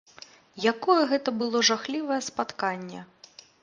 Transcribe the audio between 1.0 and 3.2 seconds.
гэта было жахлівае спатканне!